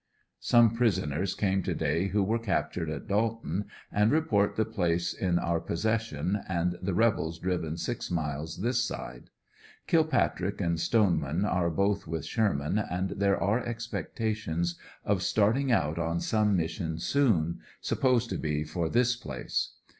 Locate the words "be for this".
18.39-19.15